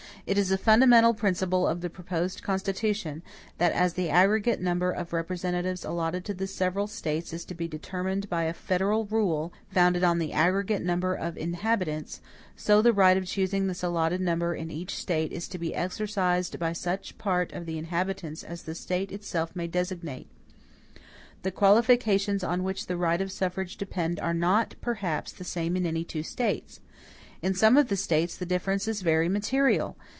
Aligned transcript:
It 0.27 0.37
is 0.37 0.51
a 0.51 0.57
fundamental 0.57 1.15
principle 1.15 1.67
of 1.67 1.81
the 1.81 1.89
proposed 1.89 2.43
Constitution, 2.43 3.23
that 3.57 3.71
as 3.71 3.95
the 3.95 4.11
aggregate 4.11 4.61
number 4.61 4.91
of 4.91 5.13
representatives 5.13 5.83
allotted 5.83 6.23
to 6.25 6.33
the 6.35 6.45
several 6.45 6.85
States 6.85 7.33
is 7.33 7.43
to 7.45 7.55
be 7.55 7.67
determined 7.67 8.29
by 8.29 8.43
a 8.43 8.53
federal 8.53 9.05
rule, 9.05 9.51
founded 9.71 10.03
on 10.03 10.19
the 10.19 10.31
aggregate 10.31 10.83
number 10.83 11.15
of 11.15 11.35
inhabitants, 11.39 12.21
so 12.55 12.83
the 12.83 12.93
right 12.93 13.17
of 13.17 13.25
choosing 13.25 13.65
this 13.65 13.81
allotted 13.81 14.21
number 14.21 14.53
in 14.53 14.69
each 14.69 14.95
State 14.95 15.31
is 15.33 15.47
to 15.47 15.57
be 15.57 15.73
exercised 15.73 16.59
by 16.59 16.71
such 16.71 17.17
part 17.17 17.51
of 17.51 17.65
the 17.65 17.79
inhabitants 17.79 18.43
as 18.43 18.61
the 18.63 18.75
State 18.75 19.11
itself 19.11 19.55
may 19.55 19.65
designate. 19.67 20.29
The 21.41 21.51
qualifications 21.51 22.43
on 22.43 22.63
which 22.63 22.85
the 22.85 22.95
right 22.95 23.19
of 23.21 23.31
suffrage 23.31 23.75
depend 23.75 24.19
are 24.19 24.35
not, 24.35 24.75
perhaps, 24.81 25.31
the 25.31 25.43
same 25.43 25.75
in 25.75 25.87
any 25.87 26.03
two 26.03 26.23
States. 26.23 26.79
In 27.41 27.55
some 27.55 27.75
of 27.75 27.87
the 27.89 27.97
States 27.97 28.37
the 28.37 28.45
difference 28.45 28.87
is 28.87 29.01
very 29.01 29.27
material. 29.27 29.97